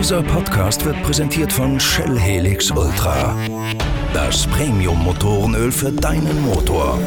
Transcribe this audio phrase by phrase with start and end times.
[0.00, 3.36] Dieser Podcast wird präsentiert von Shell Helix Ultra.
[4.14, 6.98] Das Premium-Motorenöl für deinen Motor.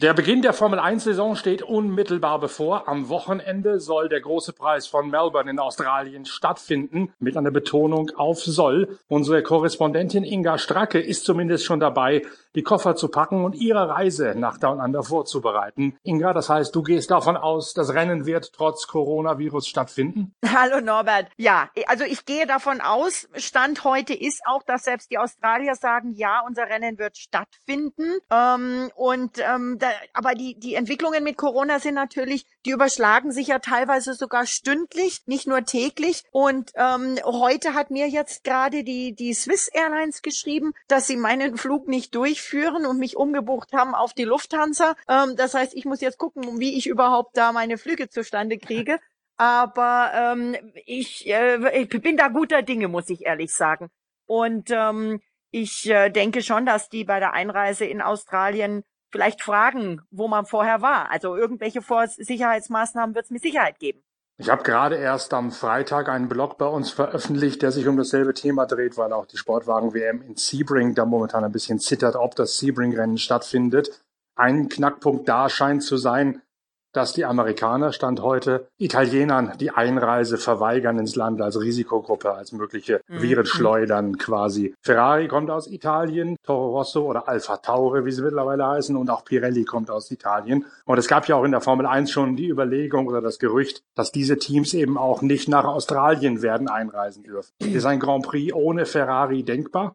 [0.00, 2.88] Der Beginn der Formel 1-Saison steht unmittelbar bevor.
[2.88, 8.38] Am Wochenende soll der große Preis von Melbourne in Australien stattfinden, mit einer Betonung auf
[8.42, 8.98] soll.
[9.08, 12.22] Unsere Korrespondentin Inga Stracke ist zumindest schon dabei,
[12.54, 15.98] die Koffer zu packen und ihre Reise nach Down Under vorzubereiten.
[16.02, 20.34] Inga, das heißt, du gehst davon aus, das Rennen wird trotz Coronavirus stattfinden?
[20.42, 21.26] Hallo Norbert.
[21.36, 26.14] Ja, also ich gehe davon aus, Stand heute ist auch, dass selbst die Australier sagen,
[26.14, 28.18] ja, unser Rennen wird stattfinden.
[28.30, 33.48] Ähm, und ähm, da aber die, die Entwicklungen mit Corona sind natürlich, die überschlagen sich
[33.48, 36.24] ja teilweise sogar stündlich, nicht nur täglich.
[36.30, 41.56] Und ähm, heute hat mir jetzt gerade die, die Swiss Airlines geschrieben, dass sie meinen
[41.56, 44.94] Flug nicht durchführen und mich umgebucht haben auf die Lufthansa.
[45.08, 48.98] Ähm, das heißt, ich muss jetzt gucken, wie ich überhaupt da meine Flüge zustande kriege.
[49.36, 50.54] Aber ähm,
[50.84, 53.88] ich, äh, ich bin da guter Dinge, muss ich ehrlich sagen.
[54.26, 60.02] Und ähm, ich äh, denke schon, dass die bei der Einreise in Australien vielleicht fragen,
[60.10, 61.10] wo man vorher war.
[61.10, 61.80] Also irgendwelche
[62.16, 64.02] Sicherheitsmaßnahmen wird es mit Sicherheit geben.
[64.40, 68.32] Ich habe gerade erst am Freitag einen Blog bei uns veröffentlicht, der sich um dasselbe
[68.32, 72.56] Thema dreht, weil auch die Sportwagen-WM in Sebring da momentan ein bisschen zittert, ob das
[72.56, 74.02] Sebring-Rennen stattfindet.
[74.36, 76.40] Ein Knackpunkt da scheint zu sein,
[76.92, 83.00] dass die Amerikaner Stand heute Italienern die Einreise verweigern ins Land als Risikogruppe, als mögliche
[83.08, 83.22] mhm.
[83.22, 84.74] Virenschleudern quasi.
[84.82, 89.24] Ferrari kommt aus Italien, Toro Rosso oder Alfa Tauri, wie sie mittlerweile heißen, und auch
[89.24, 90.64] Pirelli kommt aus Italien.
[90.84, 93.82] Und es gab ja auch in der Formel 1 schon die Überlegung oder das Gerücht,
[93.94, 97.52] dass diese Teams eben auch nicht nach Australien werden einreisen dürfen.
[97.58, 99.94] Ist ein Grand Prix ohne Ferrari denkbar?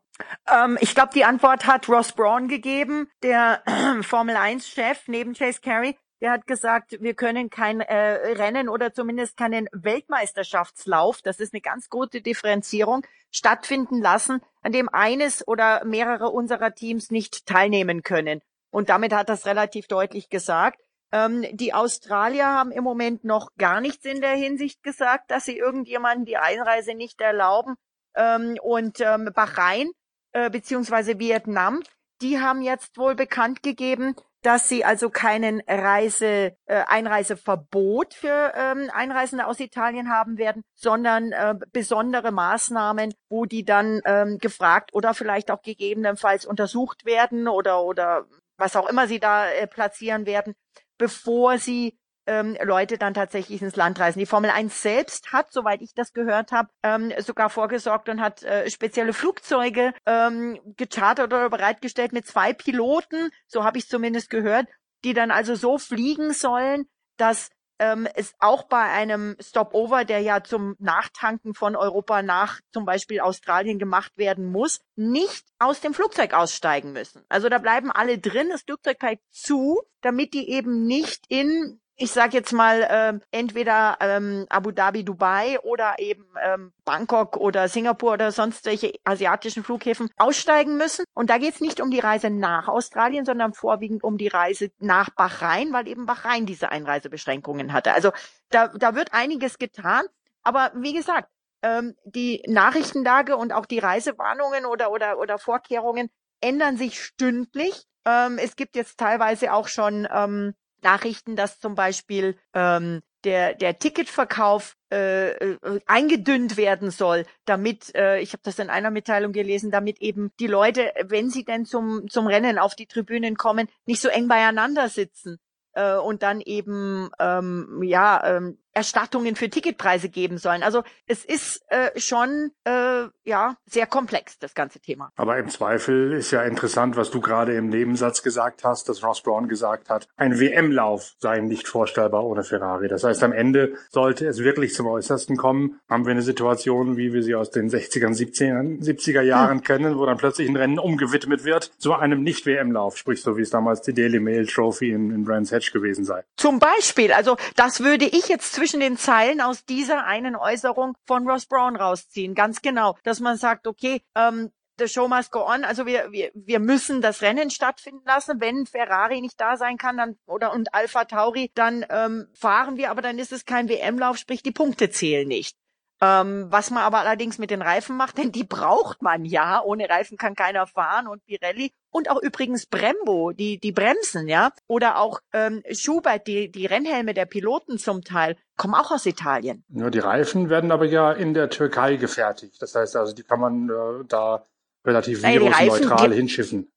[0.50, 3.62] Ähm, ich glaube, die Antwort hat Ross Braun gegeben, der
[4.02, 9.38] Formel 1-Chef neben Chase Carey der hat gesagt, wir können kein äh, Rennen oder zumindest
[9.38, 16.30] keinen Weltmeisterschaftslauf, das ist eine ganz gute Differenzierung, stattfinden lassen, an dem eines oder mehrere
[16.30, 18.42] unserer Teams nicht teilnehmen können.
[18.72, 20.80] Und damit hat das relativ deutlich gesagt.
[21.12, 25.58] Ähm, die Australier haben im Moment noch gar nichts in der Hinsicht gesagt, dass sie
[25.58, 27.76] irgendjemanden die Einreise nicht erlauben.
[28.16, 29.92] Ähm, und ähm, Bahrain
[30.34, 31.82] äh, beziehungsweise Vietnam,
[32.22, 38.92] die haben jetzt wohl bekannt gegeben, dass sie also keinen Reise, äh, Einreiseverbot für ähm,
[38.94, 45.16] Einreisende aus Italien haben werden, sondern äh, besondere Maßnahmen, wo die dann ähm, gefragt oder
[45.16, 50.54] vielleicht auch gegebenenfalls untersucht werden oder oder was auch immer sie da äh, platzieren werden,
[51.00, 51.98] bevor sie
[52.28, 54.20] ähm, Leute dann tatsächlich ins Land reisen.
[54.20, 58.44] Die Formel 1 selbst hat, soweit ich das gehört habe, ähm, sogar vorgesorgt und hat
[58.44, 64.68] äh, spezielle Flugzeuge ähm, gechartert oder bereitgestellt mit zwei Piloten, so habe ich zumindest gehört,
[65.04, 66.88] die dann also so fliegen sollen,
[67.18, 67.50] dass
[67.80, 73.20] ähm, es auch bei einem Stopover, der ja zum Nachtanken von Europa nach zum Beispiel
[73.20, 77.24] Australien gemacht werden muss, nicht aus dem Flugzeug aussteigen müssen.
[77.30, 82.12] Also da bleiben alle drin, das Flugzeug bleibt zu, damit die eben nicht in ich
[82.12, 88.14] sage jetzt mal, ähm, entweder ähm, Abu Dhabi, Dubai oder eben ähm, Bangkok oder Singapur
[88.14, 91.06] oder sonst welche asiatischen Flughäfen aussteigen müssen.
[91.14, 94.72] Und da geht es nicht um die Reise nach Australien, sondern vorwiegend um die Reise
[94.80, 97.94] nach Bahrain, weil eben Bahrain diese Einreisebeschränkungen hatte.
[97.94, 98.12] Also
[98.50, 100.06] da, da wird einiges getan.
[100.44, 101.30] Aber wie gesagt,
[101.62, 106.10] ähm, die Nachrichtenlage und auch die Reisewarnungen oder, oder, oder Vorkehrungen
[106.42, 107.86] ändern sich stündlich.
[108.06, 110.54] Ähm, es gibt jetzt teilweise auch schon ähm,
[110.86, 118.20] Nachrichten, dass zum Beispiel ähm, der, der Ticketverkauf äh, äh, eingedünnt werden soll, damit, äh,
[118.20, 122.08] ich habe das in einer Mitteilung gelesen, damit eben die Leute, wenn sie denn zum,
[122.08, 125.40] zum Rennen auf die Tribünen kommen, nicht so eng beieinander sitzen
[125.74, 130.62] äh, und dann eben ähm, ja ähm, Erstattungen für Ticketpreise geben sollen.
[130.62, 135.12] Also es ist äh, schon äh, ja sehr komplex das ganze Thema.
[135.16, 139.22] Aber im Zweifel ist ja interessant, was du gerade im Nebensatz gesagt hast, dass Ross
[139.22, 142.90] Brown gesagt hat, ein WM-Lauf sei nicht vorstellbar ohne Ferrari.
[142.90, 147.14] Das heißt, am Ende sollte es wirklich zum Äußersten kommen, haben wir eine Situation, wie
[147.14, 149.64] wir sie aus den 60er, 70er, 70er Jahren hm.
[149.64, 153.52] kennen, wo dann plötzlich ein Rennen umgewidmet wird zu einem Nicht-WM-Lauf, sprich so wie es
[153.52, 156.26] damals die Daily Mail Trophy in, in Brands Hatch gewesen sei.
[156.36, 161.28] Zum Beispiel, also das würde ich jetzt zwischen den Zeilen aus dieser einen Äußerung von
[161.28, 162.36] Ross Brown rausziehen.
[162.36, 165.64] Ganz genau, dass man sagt, okay, ähm, the show must go on.
[165.64, 168.40] Also wir, wir, wir müssen das Rennen stattfinden lassen.
[168.40, 172.92] Wenn Ferrari nicht da sein kann, dann oder und Alpha Tauri, dann ähm, fahren wir,
[172.92, 175.58] aber dann ist es kein WM-Lauf, sprich die Punkte zählen nicht.
[176.02, 179.62] Ähm, was man aber allerdings mit den Reifen macht, denn die braucht man ja.
[179.64, 184.52] Ohne Reifen kann keiner fahren und Pirelli und auch übrigens Brembo, die die Bremsen, ja,
[184.68, 189.64] oder auch ähm, Schubert, die die Rennhelme der Piloten zum Teil kommen auch aus Italien.
[189.70, 192.62] Ja, die Reifen werden aber ja in der Türkei gefertigt.
[192.62, 194.46] Das heißt also, die kann man äh, da
[194.86, 196.72] relativ virusneutral hinschiffen.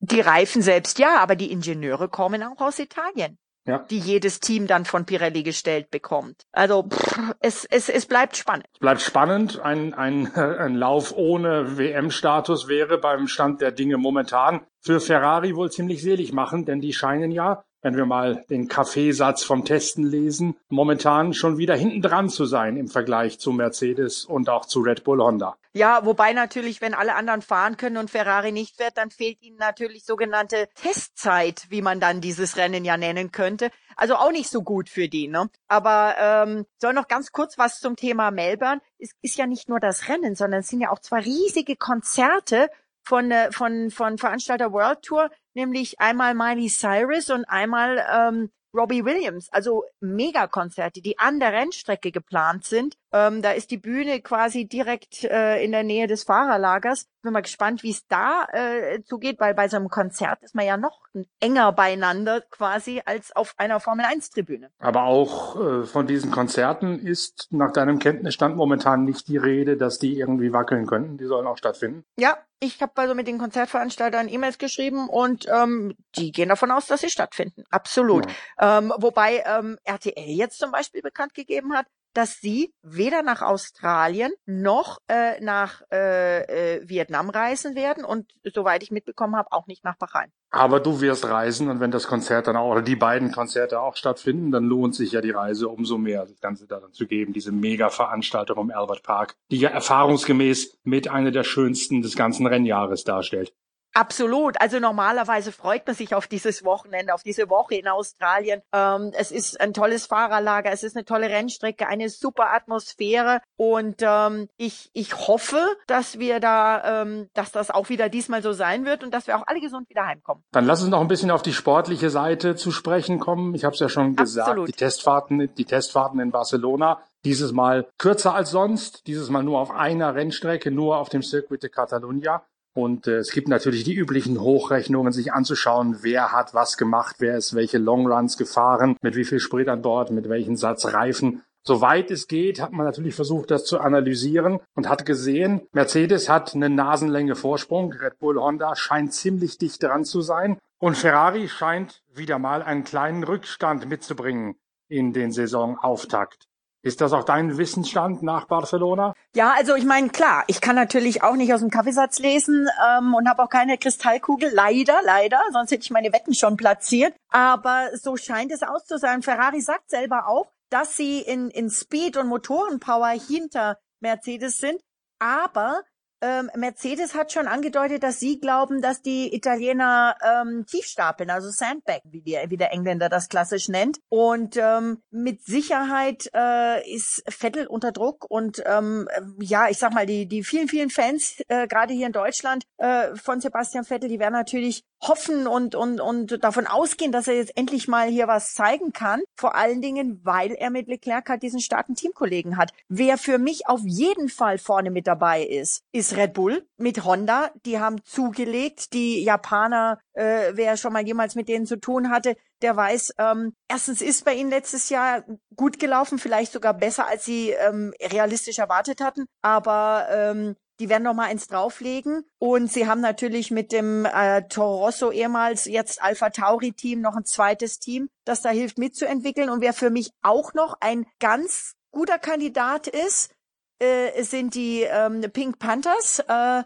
[0.00, 3.38] Die Reifen selbst ja, aber die Ingenieure kommen auch aus Italien
[3.68, 3.78] ja.
[3.90, 6.46] die jedes Team dann von Pirelli gestellt bekommt.
[6.52, 8.66] Also pff, es, es, es bleibt spannend.
[8.72, 9.60] Es bleibt spannend.
[9.60, 15.70] Ein, ein, ein Lauf ohne WM-Status wäre beim Stand der Dinge momentan für Ferrari wohl
[15.70, 20.56] ziemlich selig machen, denn die scheinen ja wenn wir mal den Kaffeesatz vom Testen lesen,
[20.68, 25.04] momentan schon wieder hinten dran zu sein im Vergleich zu Mercedes und auch zu Red
[25.04, 25.56] Bull Honda.
[25.72, 29.58] Ja, wobei natürlich, wenn alle anderen fahren können und Ferrari nicht wird, dann fehlt ihnen
[29.58, 33.70] natürlich sogenannte Testzeit, wie man dann dieses Rennen ja nennen könnte.
[33.94, 35.28] Also auch nicht so gut für die.
[35.28, 35.48] Ne?
[35.68, 38.80] Aber ähm, soll noch ganz kurz was zum Thema Melbourne.
[38.98, 42.70] Es ist ja nicht nur das Rennen, sondern es sind ja auch zwei riesige Konzerte
[43.08, 49.04] von, äh, von, von Veranstalter World Tour, nämlich einmal Miley Cyrus und einmal ähm, Robbie
[49.04, 52.96] Williams, also Megakonzerte, die an der Rennstrecke geplant sind.
[53.12, 57.08] Ähm, da ist die Bühne quasi direkt äh, in der Nähe des Fahrerlagers.
[57.22, 60.66] Bin mal gespannt, wie es da äh, zugeht, weil bei so einem Konzert ist man
[60.66, 61.00] ja noch
[61.40, 64.70] enger beieinander quasi als auf einer Formel 1 Tribüne.
[64.78, 69.98] Aber auch äh, von diesen Konzerten ist nach deinem Kenntnisstand momentan nicht die Rede, dass
[69.98, 71.18] die irgendwie wackeln könnten.
[71.18, 72.04] Die sollen auch stattfinden.
[72.18, 76.86] Ja, ich habe also mit den Konzertveranstaltern E-Mails geschrieben und ähm, die gehen davon aus,
[76.86, 77.64] dass sie stattfinden.
[77.70, 78.26] Absolut.
[78.60, 78.78] Ja.
[78.78, 81.86] Ähm, wobei ähm, RTL jetzt zum Beispiel bekannt gegeben hat,
[82.18, 88.82] dass sie weder nach Australien noch äh, nach äh, äh, Vietnam reisen werden und soweit
[88.82, 90.32] ich mitbekommen habe, auch nicht nach Bahrain.
[90.50, 93.94] Aber du wirst reisen und wenn das Konzert dann auch oder die beiden Konzerte auch
[93.94, 97.32] stattfinden, dann lohnt sich ja die Reise umso mehr, das Ganze da dann zu geben,
[97.32, 103.04] diese Mega-Veranstaltung im Albert Park, die ja erfahrungsgemäß mit einer der schönsten des ganzen Rennjahres
[103.04, 103.54] darstellt.
[103.98, 104.60] Absolut.
[104.60, 108.62] Also normalerweise freut man sich auf dieses Wochenende, auf diese Woche in Australien.
[108.72, 113.96] Ähm, es ist ein tolles Fahrerlager, es ist eine tolle Rennstrecke, eine super Atmosphäre und
[114.02, 118.84] ähm, ich, ich hoffe, dass wir da, ähm, dass das auch wieder diesmal so sein
[118.84, 120.44] wird und dass wir auch alle gesund wieder heimkommen.
[120.52, 123.52] Dann lass uns noch ein bisschen auf die sportliche Seite zu sprechen kommen.
[123.56, 124.68] Ich habe es ja schon gesagt, Absolut.
[124.68, 129.72] die Testfahrten, die Testfahrten in Barcelona dieses Mal kürzer als sonst, dieses Mal nur auf
[129.72, 132.44] einer Rennstrecke, nur auf dem Circuit de Catalunya.
[132.78, 137.36] Und äh, es gibt natürlich die üblichen Hochrechnungen, sich anzuschauen, wer hat was gemacht, wer
[137.36, 141.42] ist welche Longruns gefahren, mit wie viel Sprit an Bord, mit welchen Satz Reifen.
[141.64, 146.54] Soweit es geht, hat man natürlich versucht, das zu analysieren und hat gesehen, Mercedes hat
[146.54, 152.04] eine Nasenlänge Vorsprung, Red Bull Honda scheint ziemlich dicht dran zu sein und Ferrari scheint
[152.14, 154.54] wieder mal einen kleinen Rückstand mitzubringen
[154.86, 156.47] in den Saisonauftakt.
[156.88, 159.12] Ist das auch dein Wissensstand nach Barcelona?
[159.36, 163.12] Ja, also ich meine, klar, ich kann natürlich auch nicht aus dem Kaffeesatz lesen ähm,
[163.12, 167.14] und habe auch keine Kristallkugel, leider, leider, sonst hätte ich meine Wetten schon platziert.
[167.28, 169.20] Aber so scheint es aus zu sein.
[169.20, 174.80] Ferrari sagt selber auch, dass sie in, in Speed und Motorenpower hinter Mercedes sind,
[175.18, 175.82] aber
[176.20, 181.50] ähm, Mercedes hat schon angedeutet, dass sie glauben, dass die Italiener ähm, tief stapeln, also
[181.50, 184.00] Sandbaggen, wie, die, wie der Engländer das klassisch nennt.
[184.08, 189.08] Und ähm, mit Sicherheit äh, ist Vettel unter Druck und ähm,
[189.40, 193.14] ja, ich sag mal, die, die vielen, vielen Fans, äh, gerade hier in Deutschland, äh,
[193.14, 197.56] von Sebastian Vettel, die werden natürlich hoffen und, und, und davon ausgehen, dass er jetzt
[197.56, 199.22] endlich mal hier was zeigen kann.
[199.36, 202.72] Vor allen Dingen, weil er mit Leclerc halt diesen starken Teamkollegen hat.
[202.88, 207.50] Wer für mich auf jeden Fall vorne mit dabei ist, ist Red Bull mit Honda.
[207.64, 208.92] Die haben zugelegt.
[208.92, 213.54] Die Japaner, äh, wer schon mal jemals mit denen zu tun hatte, der weiß, ähm,
[213.68, 215.24] erstens ist bei ihnen letztes Jahr
[215.54, 219.26] gut gelaufen, vielleicht sogar besser, als sie ähm, realistisch erwartet hatten.
[219.42, 222.24] Aber ähm, die werden noch mal eins drauflegen.
[222.38, 227.16] Und sie haben natürlich mit dem äh, Toro Rosso ehemals jetzt Alpha Tauri Team noch
[227.16, 229.50] ein zweites Team, das da hilft mitzuentwickeln.
[229.50, 233.32] Und wer für mich auch noch ein ganz guter Kandidat ist,
[233.80, 236.62] äh, sind die ähm, Pink Panthers, äh,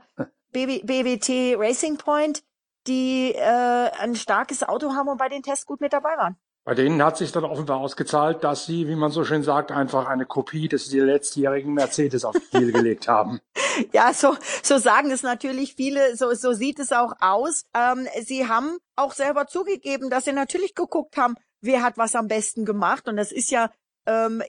[0.52, 2.42] BBT Racing Point,
[2.87, 6.37] die äh, ein starkes Auto haben und bei den Tests gut mit dabei waren.
[6.64, 10.07] Bei denen hat sich dann offenbar ausgezahlt, dass sie, wie man so schön sagt, einfach
[10.07, 13.40] eine Kopie des letztjährigen Mercedes auf die Kiel gelegt haben.
[13.92, 17.64] Ja, so, so sagen es natürlich viele, so, so sieht es auch aus.
[17.75, 22.28] Ähm, sie haben auch selber zugegeben, dass sie natürlich geguckt haben, wer hat was am
[22.28, 23.09] besten gemacht.
[23.09, 23.71] Und das ist ja
[24.07, 24.40] ähm,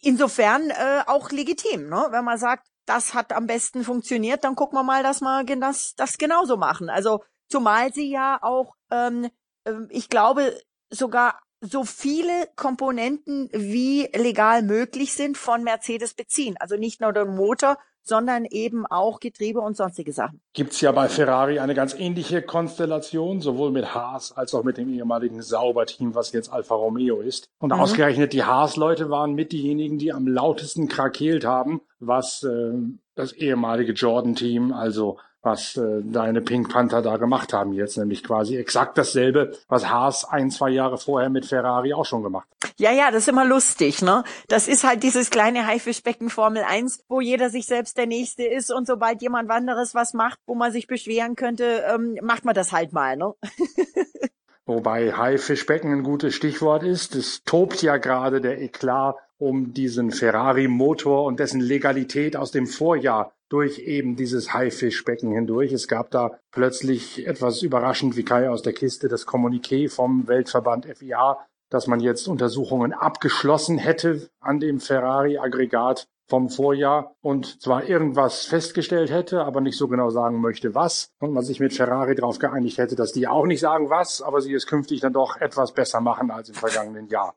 [0.00, 2.06] insofern äh, auch legitim, ne?
[2.10, 5.94] wenn man sagt, das hat am besten funktioniert, dann gucken wir mal, dass wir das,
[5.94, 6.88] das genauso machen.
[6.88, 9.28] Also zumal sie ja auch, ähm,
[9.66, 10.58] ähm ich glaube,
[10.94, 16.56] sogar so viele Komponenten wie legal möglich sind von Mercedes beziehen.
[16.60, 20.40] Also nicht nur den Motor, sondern eben auch Getriebe und sonstige Sachen.
[20.52, 24.92] Gibt's ja bei Ferrari eine ganz ähnliche Konstellation, sowohl mit Haas als auch mit dem
[24.92, 27.48] ehemaligen Sauberteam, was jetzt Alfa Romeo ist.
[27.58, 27.80] Und mhm.
[27.80, 32.72] ausgerechnet die Haas-Leute waren mit diejenigen, die am lautesten krakeelt haben, was äh,
[33.14, 38.56] das ehemalige Jordan-Team, also was äh, deine Pink Panther da gemacht haben jetzt, nämlich quasi
[38.56, 42.72] exakt dasselbe, was Haas ein, zwei Jahre vorher mit Ferrari auch schon gemacht hat.
[42.76, 44.24] Ja, ja, das ist immer lustig, ne?
[44.48, 48.72] Das ist halt dieses kleine Haifischbecken Formel 1, wo jeder sich selbst der Nächste ist
[48.72, 52.72] und sobald jemand anderes was macht, wo man sich beschweren könnte, ähm, macht man das
[52.72, 53.34] halt mal, ne?
[54.66, 57.14] Wobei Haifischbecken ein gutes Stichwort ist.
[57.14, 63.33] Es tobt ja gerade der Eklat um diesen Ferrari-Motor und dessen Legalität aus dem Vorjahr
[63.54, 65.72] durch eben dieses Haifischbecken hindurch.
[65.72, 70.86] Es gab da plötzlich etwas überraschend wie Kai aus der Kiste das Kommuniqué vom Weltverband
[70.86, 71.38] FIA,
[71.70, 79.12] dass man jetzt Untersuchungen abgeschlossen hätte an dem Ferrari-Aggregat vom Vorjahr und zwar irgendwas festgestellt
[79.12, 81.12] hätte, aber nicht so genau sagen möchte, was.
[81.20, 84.40] Und man sich mit Ferrari darauf geeinigt hätte, dass die auch nicht sagen, was, aber
[84.40, 87.36] sie es künftig dann doch etwas besser machen als im vergangenen Jahr.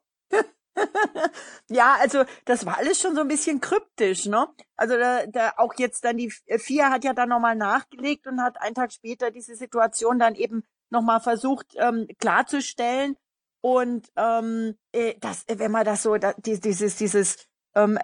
[1.69, 4.47] ja, also das war alles schon so ein bisschen kryptisch, ne?
[4.75, 8.61] Also da, da auch jetzt dann die FIA hat ja dann nochmal nachgelegt und hat
[8.61, 13.17] einen Tag später diese Situation dann eben nochmal versucht ähm, klarzustellen.
[13.61, 17.99] Und ähm, äh, das, wenn man das so, da, dieses, dieses ähm,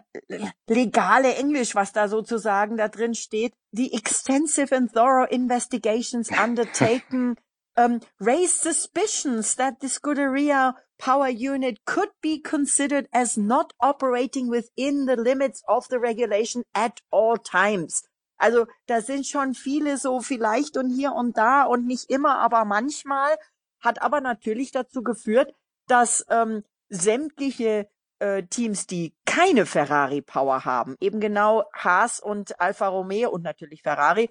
[0.68, 7.36] legale Englisch, was da sozusagen da drin steht, the extensive and thorough investigations undertaken
[7.76, 15.06] um, raised suspicions that the Scuderia power unit could be considered as not operating within
[15.06, 18.04] the limits of the regulation at all times.
[18.38, 22.64] Also da sind schon viele so vielleicht und hier und da und nicht immer, aber
[22.64, 23.36] manchmal
[23.82, 25.54] hat aber natürlich dazu geführt,
[25.88, 32.88] dass ähm, sämtliche äh, Teams, die keine Ferrari Power haben, eben genau Haas und Alfa
[32.88, 34.30] Romeo und natürlich Ferrari,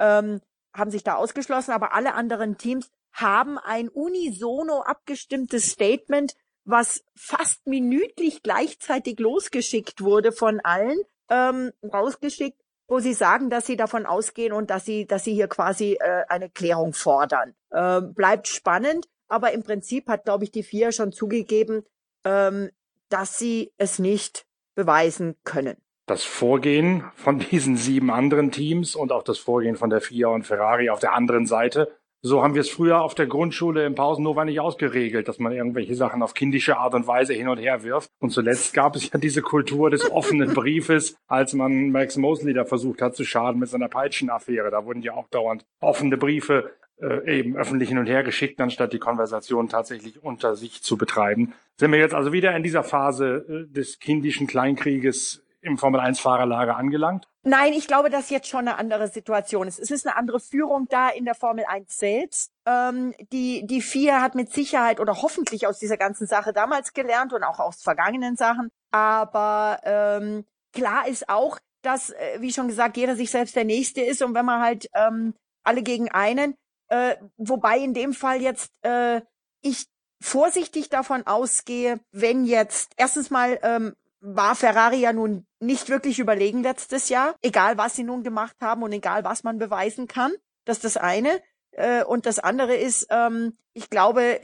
[0.00, 0.40] ähm,
[0.74, 6.34] haben sich da ausgeschlossen, aber alle anderen Teams haben ein unisono abgestimmtes Statement,
[6.64, 10.98] was fast minütlich gleichzeitig losgeschickt wurde von allen,
[11.30, 15.48] ähm, rausgeschickt, wo sie sagen, dass sie davon ausgehen und dass sie, dass sie hier
[15.48, 17.54] quasi äh, eine Klärung fordern.
[17.72, 21.84] Ähm, bleibt spannend, aber im Prinzip hat, glaube ich, die vier schon zugegeben,
[22.24, 22.70] ähm,
[23.08, 25.76] dass sie es nicht beweisen können.
[26.06, 30.46] Das Vorgehen von diesen sieben anderen Teams und auch das Vorgehen von der FIA und
[30.46, 34.44] Ferrari auf der anderen Seite so haben wir es früher auf der Grundschule im Pausenhofer
[34.44, 38.10] nicht ausgeregelt, dass man irgendwelche Sachen auf kindische Art und Weise hin und her wirft.
[38.18, 42.64] Und zuletzt gab es ja diese Kultur des offenen Briefes, als man Max Mosley da
[42.64, 44.70] versucht hat zu schaden mit seiner Peitschenaffäre.
[44.70, 48.92] Da wurden ja auch dauernd offene Briefe äh, eben öffentlich hin und her geschickt, anstatt
[48.92, 51.54] die Konversation tatsächlich unter sich zu betreiben.
[51.76, 57.28] Sind wir jetzt also wieder in dieser Phase äh, des kindischen Kleinkrieges im Formel-1-Fahrerlager angelangt?
[57.42, 59.78] Nein, ich glaube, dass jetzt schon eine andere Situation ist.
[59.78, 62.52] Es ist eine andere Führung da in der Formel 1 selbst.
[62.66, 67.32] Ähm, die, die FIA hat mit Sicherheit oder hoffentlich aus dieser ganzen Sache damals gelernt
[67.32, 68.70] und auch aus vergangenen Sachen.
[68.90, 74.00] Aber ähm, klar ist auch, dass, äh, wie schon gesagt, jeder sich selbst der Nächste
[74.02, 74.22] ist.
[74.22, 75.34] Und wenn man halt ähm,
[75.64, 76.54] alle gegen einen,
[76.88, 79.22] äh, wobei in dem Fall jetzt äh,
[79.62, 79.86] ich
[80.20, 86.62] vorsichtig davon ausgehe, wenn jetzt erstens mal ähm, war Ferrari ja nun nicht wirklich überlegen
[86.62, 90.32] letztes Jahr, egal was sie nun gemacht haben und egal was man beweisen kann.
[90.64, 91.40] Das ist das eine.
[91.72, 94.40] Äh, und das andere ist, ähm, ich glaube,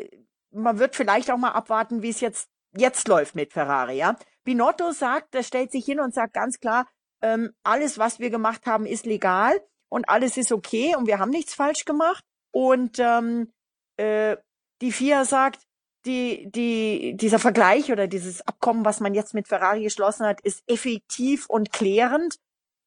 [0.50, 3.96] man wird vielleicht auch mal abwarten, wie es jetzt jetzt läuft mit Ferrari.
[3.96, 6.86] Ja, Binotto sagt, er stellt sich hin und sagt ganz klar,
[7.22, 11.30] ähm, alles, was wir gemacht haben, ist legal und alles ist okay und wir haben
[11.30, 12.24] nichts falsch gemacht.
[12.52, 13.52] Und ähm,
[13.96, 14.36] äh,
[14.80, 15.62] die FIA sagt,
[16.06, 20.62] die, die, dieser Vergleich oder dieses Abkommen, was man jetzt mit Ferrari geschlossen hat, ist
[20.66, 22.36] effektiv und klärend.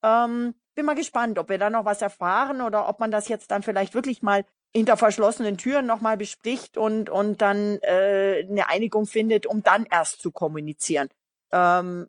[0.04, 3.52] Ähm, bin mal gespannt, ob wir da noch was erfahren oder ob man das jetzt
[3.52, 9.08] dann vielleicht wirklich mal hinter verschlossenen Türen nochmal bespricht und, und dann äh, eine Einigung
[9.08, 11.10] findet, um dann erst zu kommunizieren.
[11.52, 12.08] Ähm,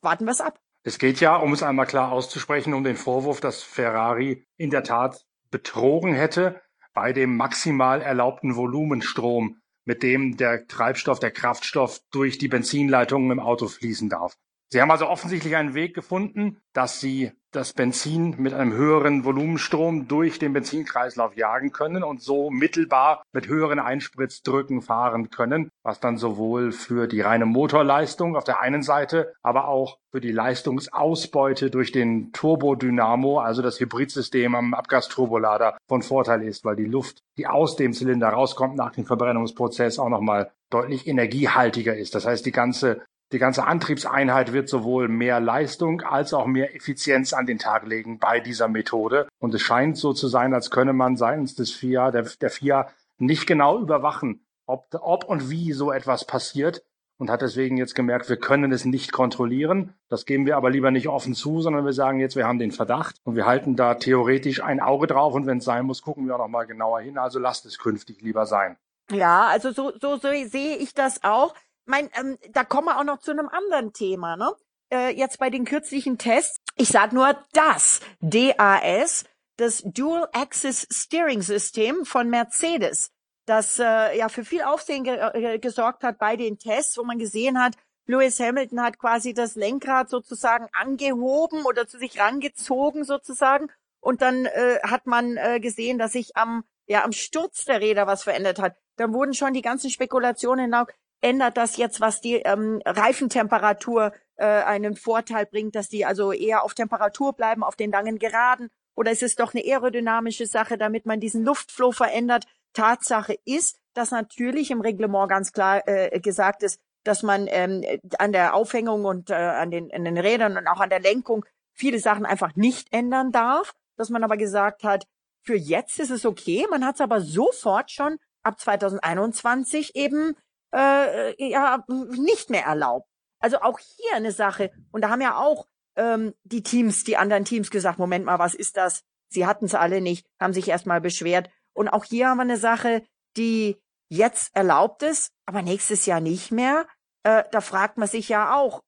[0.00, 0.60] warten wir es ab.
[0.84, 4.84] Es geht ja, um es einmal klar auszusprechen, um den Vorwurf, dass Ferrari in der
[4.84, 6.60] Tat betrogen hätte
[6.94, 13.40] bei dem maximal erlaubten Volumenstrom mit dem der Treibstoff, der Kraftstoff durch die Benzinleitungen im
[13.40, 14.36] Auto fließen darf.
[14.68, 20.08] Sie haben also offensichtlich einen Weg gefunden, dass Sie das Benzin mit einem höheren Volumenstrom
[20.08, 26.18] durch den Benzinkreislauf jagen können und so mittelbar mit höheren Einspritzdrücken fahren können, was dann
[26.18, 31.92] sowohl für die reine Motorleistung auf der einen Seite, aber auch für die Leistungsausbeute durch
[31.92, 37.76] den Turbodynamo, also das Hybridsystem am Abgasturbolader von Vorteil ist, weil die Luft, die aus
[37.76, 42.14] dem Zylinder rauskommt nach dem Verbrennungsprozess auch nochmal deutlich energiehaltiger ist.
[42.14, 43.02] Das heißt, die ganze
[43.32, 48.18] die ganze Antriebseinheit wird sowohl mehr Leistung als auch mehr Effizienz an den Tag legen
[48.18, 49.26] bei dieser Methode.
[49.38, 52.88] Und es scheint so zu sein, als könne man seitens des FIA, der, der FIA
[53.18, 56.82] nicht genau überwachen, ob, ob und wie so etwas passiert
[57.18, 59.94] und hat deswegen jetzt gemerkt, wir können es nicht kontrollieren.
[60.08, 62.72] Das geben wir aber lieber nicht offen zu, sondern wir sagen jetzt, wir haben den
[62.72, 66.26] Verdacht und wir halten da theoretisch ein Auge drauf und wenn es sein muss, gucken
[66.26, 67.18] wir auch noch mal genauer hin.
[67.18, 68.76] Also lasst es künftig lieber sein.
[69.10, 71.54] Ja, also so, so, so sehe ich das auch
[71.86, 74.52] mein, ähm, da kommen wir auch noch zu einem anderen Thema, ne?
[74.92, 76.58] Äh, jetzt bei den kürzlichen Tests.
[76.76, 79.24] Ich sag nur das DAS,
[79.56, 83.10] das Dual Axis Steering System von Mercedes,
[83.46, 87.18] das äh, ja für viel Aufsehen ge äh, gesorgt hat bei den Tests, wo man
[87.18, 87.74] gesehen hat,
[88.06, 93.68] Lewis Hamilton hat quasi das Lenkrad sozusagen angehoben oder zu sich rangezogen sozusagen
[94.00, 98.06] und dann äh, hat man äh, gesehen, dass sich am ja am Sturz der Räder
[98.06, 98.76] was verändert hat.
[98.96, 100.70] Dann wurden schon die ganzen Spekulationen
[101.20, 106.62] ändert das jetzt, was die ähm, Reifentemperatur äh, einen Vorteil bringt, dass die also eher
[106.62, 108.68] auf Temperatur bleiben, auf den langen Geraden?
[108.94, 112.46] Oder ist es doch eine aerodynamische Sache, damit man diesen Luftflow verändert?
[112.72, 117.84] Tatsache ist, dass natürlich im Reglement ganz klar äh, gesagt ist, dass man ähm,
[118.18, 121.44] an der Aufhängung und äh, an, den, an den Rädern und auch an der Lenkung
[121.72, 123.74] viele Sachen einfach nicht ändern darf.
[123.96, 125.06] Dass man aber gesagt hat,
[125.42, 126.66] für jetzt ist es okay.
[126.70, 130.36] Man hat es aber sofort schon ab 2021 eben
[130.74, 133.08] äh, ja nicht mehr erlaubt.
[133.40, 134.70] Also auch hier eine Sache.
[134.90, 138.54] Und da haben ja auch ähm, die Teams, die anderen Teams gesagt, Moment mal, was
[138.54, 139.02] ist das?
[139.28, 141.50] Sie hatten es alle nicht, haben sich erstmal beschwert.
[141.72, 143.02] Und auch hier haben wir eine Sache,
[143.36, 143.76] die
[144.08, 146.86] jetzt erlaubt ist, aber nächstes Jahr nicht mehr.
[147.22, 148.82] Äh, da fragt man sich ja auch,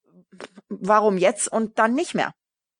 [0.69, 2.33] warum jetzt und dann nicht mehr.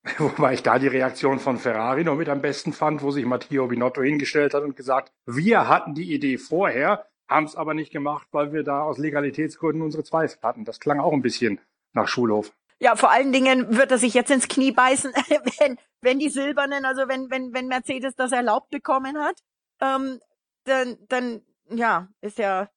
[0.18, 3.68] Wobei ich da die Reaktion von Ferrari noch mit am besten fand, wo sich Matteo
[3.68, 8.28] Binotto hingestellt hat und gesagt, wir hatten die Idee vorher, haben es aber nicht gemacht,
[8.32, 10.66] weil wir da aus Legalitätsgründen unsere Zweifel hatten.
[10.66, 11.62] Das klang auch ein bisschen
[11.94, 12.52] nach Schulhof.
[12.80, 15.12] Ja, vor allen Dingen wird er sich jetzt ins Knie beißen,
[15.60, 19.36] wenn, wenn die Silbernen, also wenn, wenn, wenn Mercedes das erlaubt bekommen hat,
[19.82, 20.20] ähm,
[20.64, 22.70] dann, dann, ja, ist ja,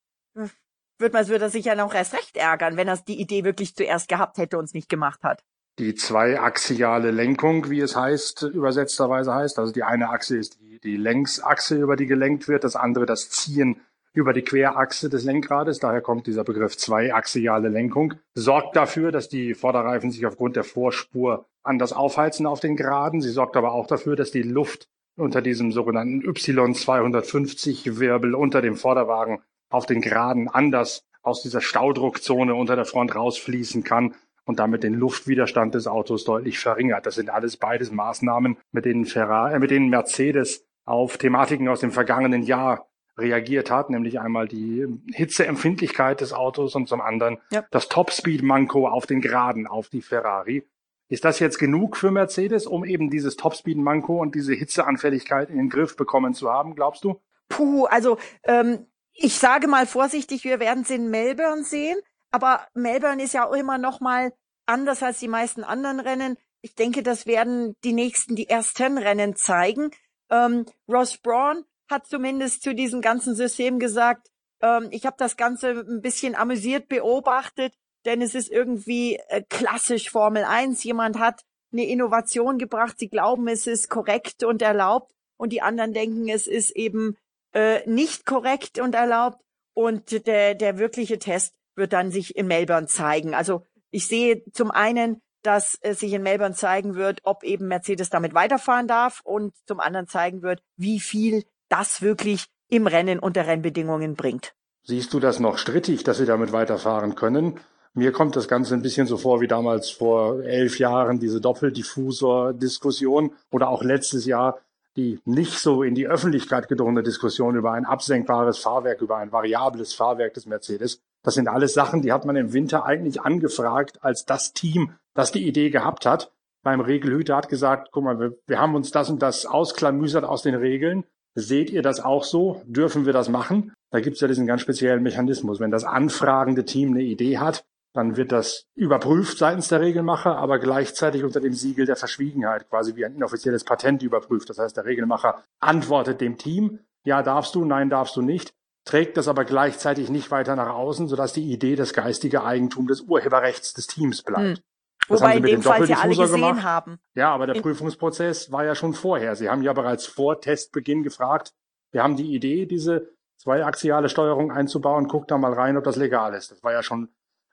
[0.98, 3.74] wird man, wird er sich ja noch erst recht ärgern, wenn er die Idee wirklich
[3.74, 5.44] zuerst gehabt hätte und es nicht gemacht hat.
[5.78, 10.96] Die zweiaxiale Lenkung, wie es heißt, übersetzterweise heißt, also die eine Achse ist die, die
[10.96, 13.80] Längsachse, über die gelenkt wird, das andere das Ziehen
[14.14, 19.54] über die Querachse des Lenkrades, daher kommt dieser Begriff zweiaxiale Lenkung, sorgt dafür, dass die
[19.54, 23.20] Vorderreifen sich aufgrund der Vorspur anders aufheizen auf den Geraden.
[23.20, 28.76] Sie sorgt aber auch dafür, dass die Luft unter diesem sogenannten Y250 Wirbel unter dem
[28.76, 34.82] Vorderwagen auf den Geraden anders aus dieser Staudruckzone unter der Front rausfließen kann und damit
[34.82, 37.06] den Luftwiderstand des Autos deutlich verringert.
[37.06, 41.80] Das sind alles beides Maßnahmen, mit denen Ferrari, äh, mit denen Mercedes auf Thematiken aus
[41.80, 47.64] dem vergangenen Jahr reagiert hat, nämlich einmal die Hitzeempfindlichkeit des Autos und zum anderen ja.
[47.70, 50.66] das Topspeed-Manko auf den Geraden, auf die Ferrari.
[51.08, 55.68] Ist das jetzt genug für Mercedes, um eben dieses Topspeed-Manko und diese Hitzeanfälligkeit in den
[55.68, 57.20] Griff bekommen zu haben, glaubst du?
[57.48, 61.98] Puh, also ähm, ich sage mal vorsichtig, wir werden es in Melbourne sehen,
[62.30, 64.32] aber Melbourne ist ja auch immer noch mal
[64.64, 66.38] anders als die meisten anderen Rennen.
[66.62, 69.90] Ich denke, das werden die nächsten, die ersten Rennen zeigen.
[70.30, 74.28] Ähm, Ross Braun hat zumindest zu diesem ganzen System gesagt,
[74.60, 77.74] ähm, ich habe das Ganze ein bisschen amüsiert beobachtet,
[78.04, 80.82] denn es ist irgendwie äh, klassisch Formel 1.
[80.82, 85.92] Jemand hat eine Innovation gebracht, sie glauben, es ist korrekt und erlaubt und die anderen
[85.92, 87.16] denken, es ist eben
[87.54, 89.40] äh, nicht korrekt und erlaubt
[89.74, 93.34] und der, der wirkliche Test wird dann sich in Melbourne zeigen.
[93.34, 98.10] Also ich sehe zum einen, dass es sich in Melbourne zeigen wird, ob eben Mercedes
[98.10, 103.46] damit weiterfahren darf und zum anderen zeigen wird, wie viel das wirklich im Rennen unter
[103.46, 104.54] Rennbedingungen bringt.
[104.84, 107.58] Siehst du das noch strittig, dass sie damit weiterfahren können?
[107.94, 113.34] Mir kommt das Ganze ein bisschen so vor wie damals vor elf Jahren diese Doppeldiffusor-Diskussion
[113.50, 114.58] oder auch letztes Jahr
[114.96, 119.94] die nicht so in die Öffentlichkeit gedrungene Diskussion über ein absenkbares Fahrwerk, über ein variables
[119.94, 121.00] Fahrwerk des Mercedes.
[121.22, 125.32] Das sind alles Sachen, die hat man im Winter eigentlich angefragt als das Team, das
[125.32, 126.32] die Idee gehabt hat.
[126.62, 130.42] Beim Regelhüter hat gesagt, guck mal, wir, wir haben uns das und das ausklamüsert aus
[130.42, 131.04] den Regeln.
[131.34, 132.62] Seht ihr das auch so?
[132.66, 133.72] Dürfen wir das machen?
[133.90, 135.60] Da gibt es ja diesen ganz speziellen Mechanismus.
[135.60, 137.64] Wenn das anfragende Team eine Idee hat,
[137.94, 142.96] dann wird das überprüft seitens der Regelmacher, aber gleichzeitig unter dem Siegel der Verschwiegenheit, quasi
[142.96, 144.48] wie ein inoffizielles Patent überprüft.
[144.48, 149.16] Das heißt, der Regelmacher antwortet dem Team, ja darfst du, nein darfst du nicht, trägt
[149.16, 153.74] das aber gleichzeitig nicht weiter nach außen, sodass die Idee das geistige Eigentum des Urheberrechts
[153.74, 154.62] des Teams bleibt.
[155.08, 155.16] Hm.
[155.16, 156.62] Wobei in dem Fall sie alle gesehen gemacht.
[156.62, 156.98] haben.
[157.14, 159.36] Ja, aber der in Prüfungsprozess war ja schon vorher.
[159.36, 161.52] Sie haben ja bereits vor Testbeginn gefragt,
[161.90, 166.34] wir haben die Idee, diese zweiaxiale Steuerung einzubauen, guckt da mal rein, ob das legal
[166.34, 166.50] ist.
[166.50, 167.08] Das war ja schon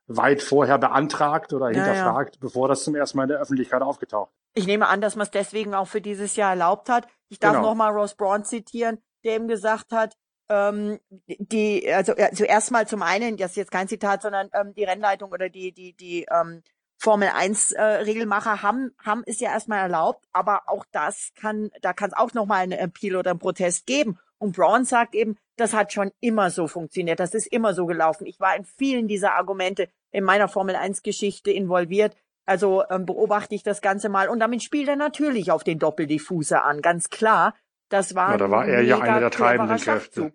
[0.07, 2.41] weit vorher beantragt oder hinterfragt, ja, ja.
[2.41, 4.31] bevor das zum ersten Mal in der Öffentlichkeit aufgetaucht.
[4.53, 7.07] Ich nehme an, dass man es deswegen auch für dieses Jahr erlaubt hat.
[7.29, 7.69] Ich darf genau.
[7.69, 10.15] nochmal Ross Braun zitieren, der eben gesagt hat,
[10.49, 14.83] ähm, die, also, also erstmal zum einen, das ist jetzt kein Zitat, sondern ähm, die
[14.83, 16.63] Rennleitung oder die, die, die ähm,
[17.01, 21.93] Formel 1 äh, Regelmacher haben, haben es ja erstmal erlaubt, aber auch das kann, da
[21.93, 24.19] kann es auch nochmal einen Appeal oder einen Protest geben.
[24.37, 28.25] Und Braun sagt eben, das hat schon immer so funktioniert, das ist immer so gelaufen.
[28.25, 32.17] Ich war in vielen dieser Argumente in meiner Formel 1 Geschichte involviert.
[32.45, 34.27] Also ähm, beobachte ich das Ganze mal.
[34.27, 37.53] Und damit spielt er natürlich auf den Doppeldiffuser an, ganz klar.
[37.87, 40.33] Das war, ja, da war er ja einer der treibenden Kräfte.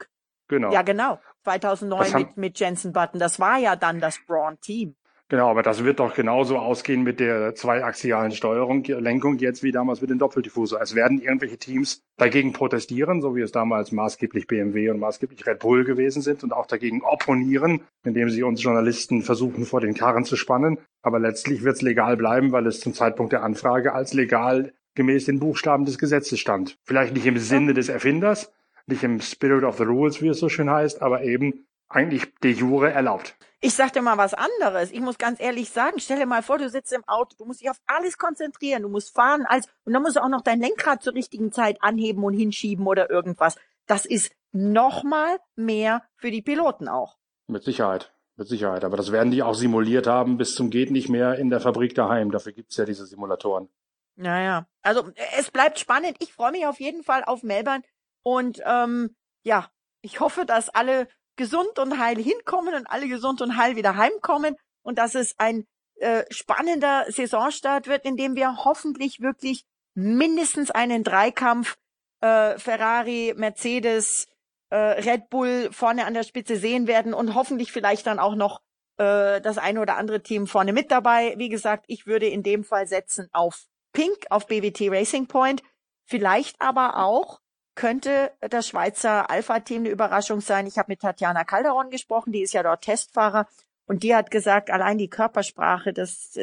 [0.48, 0.72] Genau.
[0.72, 1.20] Ja, genau.
[1.44, 3.18] 2009 mit, mit Jensen Button.
[3.18, 4.96] Das war ja dann das Braun-Team.
[5.30, 10.02] Genau, aber das wird doch genauso ausgehen mit der zweiaxialen Steuerung, Lenkung jetzt wie damals
[10.02, 10.80] mit dem Doppeldiffuser.
[10.82, 15.60] Es werden irgendwelche Teams dagegen protestieren, so wie es damals maßgeblich BMW und maßgeblich Red
[15.60, 20.26] Bull gewesen sind und auch dagegen opponieren, indem sie uns Journalisten versuchen, vor den Karren
[20.26, 20.78] zu spannen.
[21.00, 25.24] Aber letztlich wird es legal bleiben, weil es zum Zeitpunkt der Anfrage als legal gemäß
[25.24, 26.76] den Buchstaben des Gesetzes stand.
[26.84, 28.52] Vielleicht nicht im Sinne des Erfinders,
[28.86, 32.52] nicht im Spirit of the Rules, wie es so schön heißt, aber eben eigentlich de
[32.52, 33.36] jure erlaubt.
[33.64, 34.92] Ich sag dir mal was anderes.
[34.92, 37.62] Ich muss ganz ehrlich sagen, stell dir mal vor, du sitzt im Auto, du musst
[37.62, 40.60] dich auf alles konzentrieren, du musst fahren, als, und dann musst du auch noch dein
[40.60, 43.56] Lenkrad zur richtigen Zeit anheben und hinschieben oder irgendwas.
[43.86, 47.16] Das ist nochmal mehr für die Piloten auch.
[47.46, 48.12] Mit Sicherheit.
[48.36, 48.84] Mit Sicherheit.
[48.84, 51.94] Aber das werden die auch simuliert haben bis zum geht nicht mehr in der Fabrik
[51.94, 52.32] daheim.
[52.32, 53.70] Dafür gibt's ja diese Simulatoren.
[54.16, 54.66] Naja.
[54.82, 56.18] Also es bleibt spannend.
[56.20, 57.82] Ich freue mich auf jeden Fall auf Melbourne.
[58.22, 59.70] Und ähm, ja,
[60.02, 64.56] ich hoffe, dass alle gesund und heil hinkommen und alle gesund und heil wieder heimkommen
[64.82, 65.66] und dass es ein
[65.96, 71.76] äh, spannender Saisonstart wird, in dem wir hoffentlich wirklich mindestens einen Dreikampf
[72.20, 74.28] äh, Ferrari, Mercedes,
[74.70, 78.60] äh, Red Bull vorne an der Spitze sehen werden und hoffentlich vielleicht dann auch noch
[78.96, 81.34] äh, das eine oder andere Team vorne mit dabei.
[81.36, 85.62] Wie gesagt, ich würde in dem Fall setzen auf Pink, auf BWT Racing Point,
[86.06, 87.40] vielleicht aber auch
[87.74, 90.66] könnte das Schweizer Alpha-Team eine Überraschung sein.
[90.66, 93.46] Ich habe mit Tatjana Calderon gesprochen, die ist ja dort Testfahrer
[93.86, 96.38] und die hat gesagt, allein die Körpersprache, das,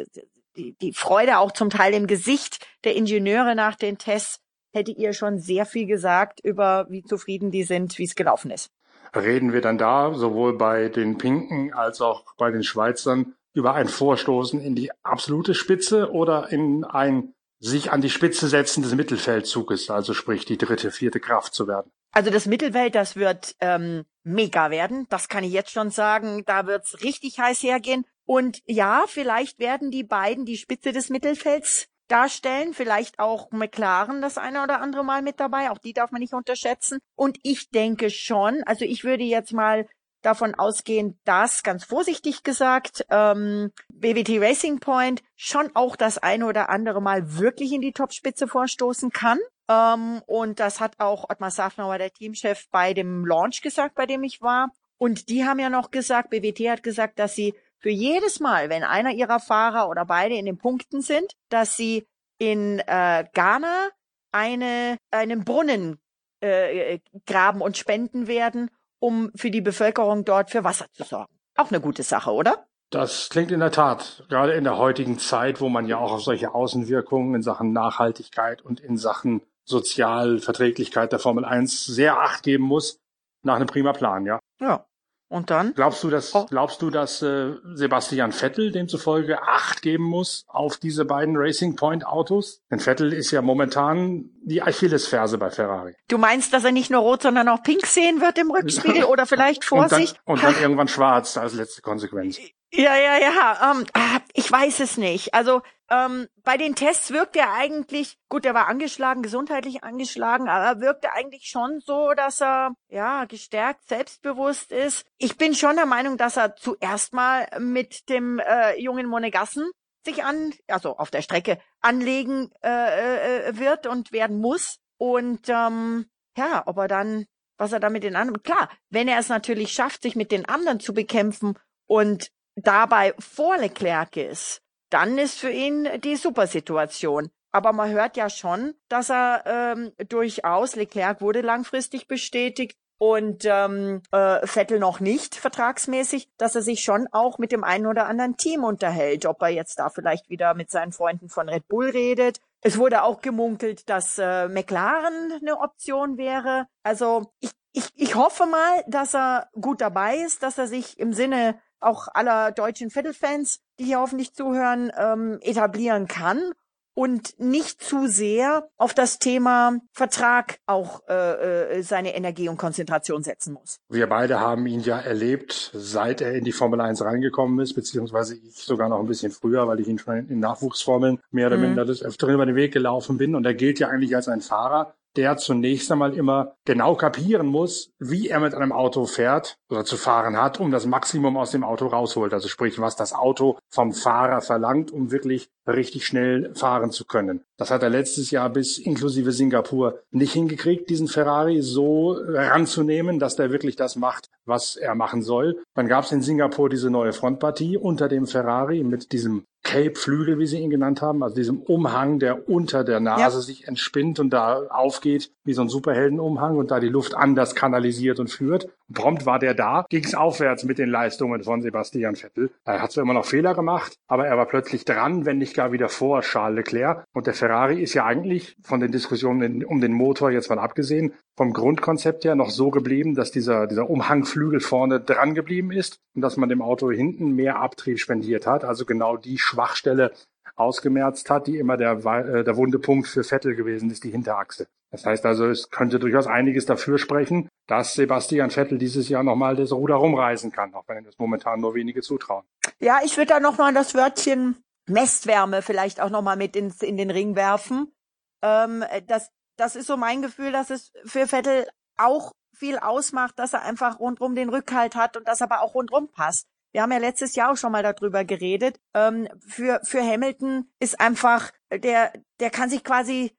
[0.55, 4.41] die, die Freude auch zum Teil im Gesicht der Ingenieure nach den Tests
[4.73, 8.71] hätte ihr schon sehr viel gesagt über, wie zufrieden die sind, wie es gelaufen ist.
[9.13, 13.89] Reden wir dann da sowohl bei den Pinken als auch bei den Schweizern über ein
[13.89, 19.89] Vorstoßen in die absolute Spitze oder in ein sich an die Spitze setzen des Mittelfeldzuges,
[19.89, 21.91] also sprich die dritte, vierte Kraft zu werden.
[22.11, 26.43] Also das Mittelfeld, das wird ähm, mega werden, das kann ich jetzt schon sagen.
[26.45, 28.05] Da wird's richtig heiß hergehen.
[28.25, 34.37] Und ja, vielleicht werden die beiden die Spitze des Mittelfelds darstellen, vielleicht auch McLaren das
[34.37, 36.99] eine oder andere Mal mit dabei, auch die darf man nicht unterschätzen.
[37.15, 39.87] Und ich denke schon, also ich würde jetzt mal
[40.21, 46.69] davon ausgehen, dass, ganz vorsichtig gesagt, ähm, BWT Racing Point schon auch das eine oder
[46.69, 49.39] andere Mal wirklich in die Topspitze vorstoßen kann.
[49.69, 54.23] Ähm, und das hat auch Ottmar Safnauer, der Teamchef, bei dem Launch gesagt, bei dem
[54.23, 54.71] ich war.
[54.97, 58.83] Und die haben ja noch gesagt, BWT hat gesagt, dass sie für jedes Mal, wenn
[58.83, 62.05] einer ihrer Fahrer oder beide in den Punkten sind, dass sie
[62.37, 63.89] in äh, Ghana
[64.31, 65.99] eine, einen Brunnen
[66.41, 68.69] äh, graben und spenden werden,
[69.01, 71.33] um für die Bevölkerung dort für Wasser zu sorgen.
[71.57, 72.67] Auch eine gute Sache, oder?
[72.91, 76.23] Das klingt in der Tat, gerade in der heutigen Zeit, wo man ja auch auf
[76.23, 82.65] solche Außenwirkungen in Sachen Nachhaltigkeit und in Sachen Sozialverträglichkeit der Formel 1 sehr acht geben
[82.65, 82.99] muss,
[83.43, 84.39] nach einem prima Plan, ja.
[84.59, 84.85] Ja.
[85.31, 85.73] Und dann?
[85.75, 86.45] Glaubst du, dass, oh.
[86.49, 92.05] glaubst du, dass äh, Sebastian Vettel demzufolge Acht geben muss auf diese beiden Racing Point
[92.05, 92.61] Autos?
[92.69, 95.95] Denn Vettel ist ja momentan die Achillesferse bei Ferrari.
[96.09, 99.25] Du meinst, dass er nicht nur rot, sondern auch pink sehen wird im Rückspiegel oder
[99.25, 100.05] vielleicht vor und dann?
[100.25, 102.37] Und dann irgendwann schwarz als letzte Konsequenz.
[102.73, 103.71] Ja, ja, ja.
[103.71, 105.33] Ähm, ah, ich weiß es nicht.
[105.33, 110.79] Also ähm, bei den Tests wirkt er eigentlich, gut, er war angeschlagen, gesundheitlich angeschlagen, aber
[110.79, 115.05] wirkt er eigentlich schon so, dass er ja gestärkt, selbstbewusst ist.
[115.17, 119.69] Ich bin schon der Meinung, dass er zuerst mal mit dem äh, jungen Monegassen
[120.05, 124.79] sich an, also auf der Strecke anlegen äh, äh, wird und werden muss.
[124.97, 126.05] Und ähm,
[126.37, 127.25] ja, ob er dann,
[127.57, 130.47] was er da mit den anderen, klar, wenn er es natürlich schafft, sich mit den
[130.47, 137.29] anderen zu bekämpfen und dabei vor Leclerc ist, dann ist für ihn die Supersituation.
[137.53, 144.03] Aber man hört ja schon, dass er ähm, durchaus, Leclerc wurde langfristig bestätigt, und ähm,
[144.11, 148.37] äh, Vettel noch nicht vertragsmäßig, dass er sich schon auch mit dem einen oder anderen
[148.37, 152.39] Team unterhält, ob er jetzt da vielleicht wieder mit seinen Freunden von Red Bull redet.
[152.61, 156.67] Es wurde auch gemunkelt, dass äh, McLaren eine Option wäre.
[156.83, 161.11] Also ich, ich, ich hoffe mal, dass er gut dabei ist, dass er sich im
[161.11, 166.53] Sinne auch aller deutschen Vettel-Fans, die hier hoffentlich zuhören, ähm, etablieren kann
[166.93, 173.23] und nicht zu sehr auf das Thema Vertrag auch äh, äh, seine Energie und Konzentration
[173.23, 173.79] setzen muss.
[173.89, 178.35] Wir beide haben ihn ja erlebt, seit er in die Formel 1 reingekommen ist, beziehungsweise
[178.35, 181.63] ich sogar noch ein bisschen früher, weil ich ihn schon in Nachwuchsformeln mehr oder mhm.
[181.63, 183.35] minder des Öfteren über den Weg gelaufen bin.
[183.35, 187.91] Und er gilt ja eigentlich als ein Fahrer, der zunächst einmal immer genau kapieren muss,
[187.99, 191.63] wie er mit einem Auto fährt oder zu fahren hat, um das Maximum aus dem
[191.63, 192.33] Auto rausholt.
[192.33, 197.43] Also sprich, was das Auto vom Fahrer verlangt, um wirklich richtig schnell fahren zu können.
[197.57, 203.35] Das hat er letztes Jahr bis inklusive Singapur nicht hingekriegt, diesen Ferrari so ranzunehmen, dass
[203.35, 205.61] der wirklich das macht, was er machen soll.
[205.75, 210.47] Dann gab es in Singapur diese neue Frontpartie unter dem Ferrari mit diesem Cape-Flügel, wie
[210.47, 213.41] sie ihn genannt haben, also diesem Umhang, der unter der Nase ja.
[213.41, 218.19] sich entspinnt und da aufgeht wie so ein Superheldenumhang und da die Luft anders kanalisiert
[218.19, 218.69] und führt.
[218.93, 222.51] Prompt war der da, ging es aufwärts mit den Leistungen von Sebastian Vettel.
[222.65, 225.71] Er hat zwar immer noch Fehler gemacht, aber er war plötzlich dran, wenn nicht gar
[225.71, 227.05] wieder vor Charles Leclerc.
[227.13, 231.13] Und der Ferrari ist ja eigentlich von den Diskussionen um den Motor jetzt mal abgesehen,
[231.35, 236.21] vom Grundkonzept her noch so geblieben, dass dieser, dieser Umhangflügel vorne dran geblieben ist und
[236.21, 238.63] dass man dem Auto hinten mehr Abtrieb spendiert hat.
[238.63, 240.11] Also genau die Schwachstelle
[240.55, 244.67] ausgemerzt hat, die immer der, äh, der wunde Punkt für Vettel gewesen ist, die Hinterachse.
[244.91, 249.55] Das heißt also, es könnte durchaus einiges dafür sprechen, dass Sebastian Vettel dieses Jahr nochmal
[249.55, 252.43] das Ruder rumreißen kann, auch wenn das momentan nur wenige zutrauen.
[252.79, 257.09] Ja, ich würde da nochmal das Wörtchen Messwärme vielleicht auch nochmal mit ins, in den
[257.09, 257.93] Ring werfen.
[258.41, 261.65] Ähm, das, das ist so mein Gefühl, dass es für Vettel
[261.97, 265.73] auch viel ausmacht, dass er einfach rundrum den Rückhalt hat und dass er aber auch
[265.73, 266.47] rundrum passt.
[266.73, 268.79] Wir haben ja letztes Jahr auch schon mal darüber geredet.
[268.93, 273.31] Ähm, für, für Hamilton ist einfach, der, der kann sich quasi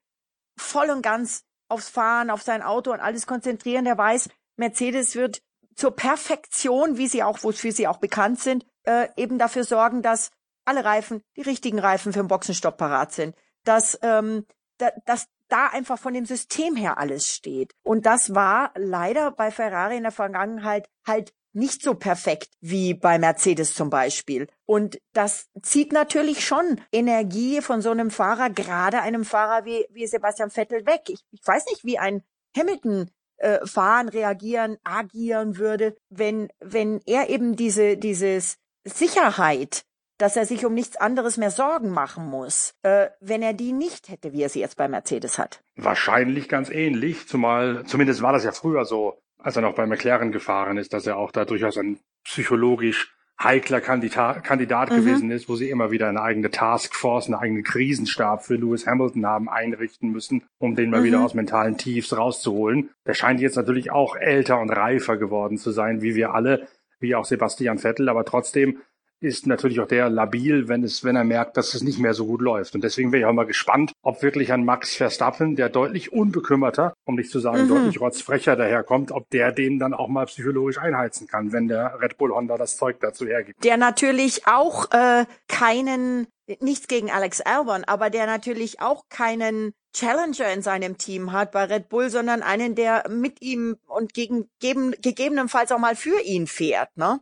[0.57, 3.85] voll und ganz aufs Fahren, auf sein Auto und alles konzentrieren.
[3.85, 5.41] Der weiß, Mercedes wird
[5.75, 10.31] zur Perfektion, wie sie auch, wofür sie auch bekannt sind, äh, eben dafür sorgen, dass
[10.65, 13.35] alle Reifen, die richtigen Reifen für den Boxenstopp parat sind.
[13.63, 14.45] Dass, ähm,
[14.77, 17.73] da, dass da einfach von dem System her alles steht.
[17.83, 23.19] Und das war leider bei Ferrari in der Vergangenheit halt nicht so perfekt wie bei
[23.19, 24.47] Mercedes zum Beispiel.
[24.65, 30.07] Und das zieht natürlich schon Energie von so einem Fahrer, gerade einem Fahrer wie, wie
[30.07, 31.01] Sebastian Vettel weg.
[31.07, 32.23] Ich, ich weiß nicht, wie ein
[32.57, 39.85] Hamilton äh, fahren, reagieren, agieren würde, wenn, wenn er eben diese, dieses Sicherheit,
[40.17, 44.09] dass er sich um nichts anderes mehr Sorgen machen muss, äh, wenn er die nicht
[44.09, 45.63] hätte, wie er sie jetzt bei Mercedes hat.
[45.75, 50.31] Wahrscheinlich ganz ähnlich, zumal, zumindest war das ja früher so als er noch bei McLaren
[50.31, 54.95] gefahren ist, dass er auch da durchaus ein psychologisch heikler Kandidat, Kandidat mhm.
[54.95, 59.25] gewesen ist, wo sie immer wieder eine eigene Taskforce, einen eigenen Krisenstab für Lewis Hamilton
[59.25, 61.05] haben einrichten müssen, um den mal mhm.
[61.05, 62.89] wieder aus mentalen Tiefs rauszuholen.
[63.05, 66.67] Der scheint jetzt natürlich auch älter und reifer geworden zu sein, wie wir alle,
[66.99, 68.77] wie auch Sebastian Vettel, aber trotzdem
[69.23, 72.25] ist natürlich auch der labil, wenn es, wenn er merkt, dass es nicht mehr so
[72.25, 72.75] gut läuft.
[72.75, 76.93] Und deswegen wäre ich auch mal gespannt, ob wirklich ein Max Verstappen, der deutlich unbekümmerter,
[77.05, 77.69] um nicht zu sagen mhm.
[77.69, 82.17] deutlich rotzfrecher daherkommt, ob der den dann auch mal psychologisch einheizen kann, wenn der Red
[82.17, 83.63] Bull Honda das Zeug dazu hergibt.
[83.63, 86.27] Der natürlich auch äh, keinen
[86.59, 91.65] nichts gegen Alex Albon, aber der natürlich auch keinen Challenger in seinem Team hat bei
[91.65, 96.47] Red Bull, sondern einen, der mit ihm und gegen, geben, gegebenenfalls auch mal für ihn
[96.47, 97.21] fährt, ne?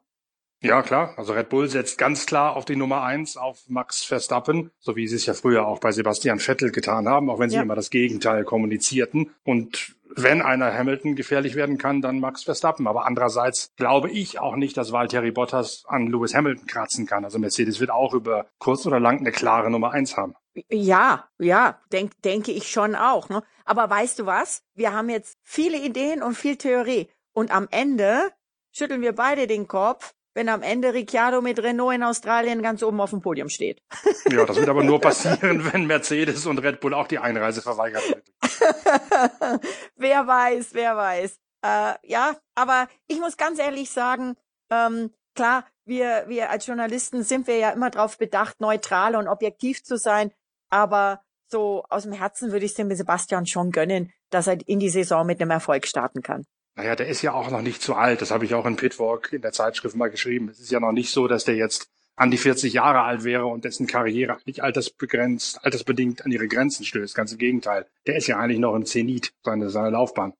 [0.63, 1.15] Ja, klar.
[1.17, 5.07] Also Red Bull setzt ganz klar auf die Nummer eins, auf Max Verstappen, so wie
[5.07, 7.63] sie es ja früher auch bei Sebastian Vettel getan haben, auch wenn sie ja.
[7.63, 9.31] immer das Gegenteil kommunizierten.
[9.43, 12.85] Und wenn einer Hamilton gefährlich werden kann, dann Max Verstappen.
[12.85, 17.25] Aber andererseits glaube ich auch nicht, dass Valtteri Bottas an Lewis Hamilton kratzen kann.
[17.25, 20.35] Also Mercedes wird auch über kurz oder lang eine klare Nummer eins haben.
[20.69, 23.29] Ja, ja, denk, denke ich schon auch.
[23.29, 23.41] Ne?
[23.65, 24.63] Aber weißt du was?
[24.75, 27.09] Wir haben jetzt viele Ideen und viel Theorie.
[27.33, 28.31] Und am Ende
[28.71, 33.01] schütteln wir beide den Kopf wenn am Ende Ricciardo mit Renault in Australien ganz oben
[33.01, 33.81] auf dem Podium steht.
[34.29, 38.03] Ja, das wird aber nur passieren, wenn Mercedes und Red Bull auch die Einreise verweigert
[38.09, 38.23] wird.
[39.95, 41.37] wer weiß, wer weiß.
[41.63, 44.35] Äh, ja, aber ich muss ganz ehrlich sagen,
[44.69, 49.83] ähm, klar, wir, wir als Journalisten sind wir ja immer darauf bedacht, neutral und objektiv
[49.83, 50.31] zu sein.
[50.69, 54.79] Aber so aus dem Herzen würde ich es dem Sebastian schon gönnen, dass er in
[54.79, 56.45] die Saison mit einem Erfolg starten kann.
[56.75, 58.21] Naja, der ist ja auch noch nicht zu alt.
[58.21, 60.49] Das habe ich auch in Pitwalk in der Zeitschrift mal geschrieben.
[60.49, 63.45] Es ist ja noch nicht so, dass der jetzt an die 40 Jahre alt wäre
[63.45, 67.15] und dessen Karriere eigentlich altersbegrenzt, altersbedingt an ihre Grenzen stößt.
[67.15, 67.87] Ganz im Gegenteil.
[68.07, 70.33] Der ist ja eigentlich noch im Zenit seiner seine Laufbahn.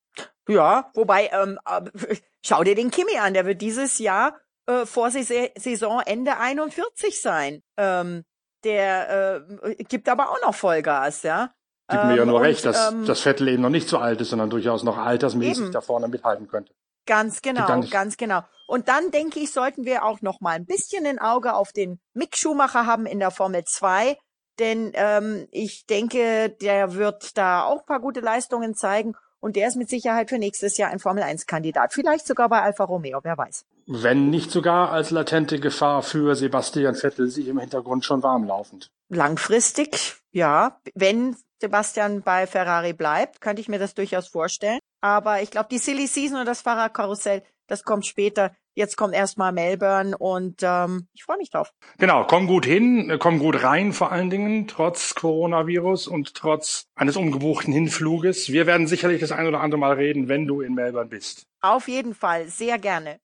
[0.48, 2.15] Ja, wobei, ähm, äh,
[2.46, 7.63] schau dir den Kimi an, der wird dieses Jahr äh, vor Saisonende 41 sein.
[7.78, 8.24] Ähm,
[8.63, 11.54] der äh, gibt aber auch noch Vollgas, ja.
[11.91, 13.97] Gibt mir ja ähm, nur und, recht, dass ähm, das Vettel eben noch nicht so
[13.97, 15.71] alt ist, sondern durchaus noch altersmäßig eben.
[15.71, 16.73] da vorne mithalten könnte.
[17.06, 18.41] Ganz genau, ganz genau.
[18.67, 21.99] Und dann denke ich, sollten wir auch noch mal ein bisschen ein Auge auf den
[22.13, 24.17] Mick Schumacher haben in der Formel 2,
[24.60, 29.67] denn ähm, ich denke, der wird da auch ein paar gute Leistungen zeigen und der
[29.67, 33.19] ist mit Sicherheit für nächstes Jahr ein Formel 1 Kandidat, vielleicht sogar bei Alfa Romeo,
[33.23, 33.65] wer weiß.
[33.88, 38.91] Wenn nicht sogar als latente Gefahr für Sebastian Vettel sich im Hintergrund schon warm laufend.
[39.10, 44.80] Langfristig, ja, wenn Sebastian bei Ferrari bleibt, könnte ich mir das durchaus vorstellen.
[45.00, 48.52] Aber ich glaube, die Silly Season und das Fahrradkarussell, das kommt später.
[48.74, 51.74] Jetzt kommt erstmal Melbourne und ähm, ich freue mich drauf.
[51.97, 57.17] Genau, komm gut hin, komm gut rein vor allen Dingen, trotz Coronavirus und trotz eines
[57.17, 58.52] ungebuchten Hinfluges.
[58.52, 61.47] Wir werden sicherlich das ein oder andere Mal reden, wenn du in Melbourne bist.
[61.62, 63.19] Auf jeden Fall, sehr gerne.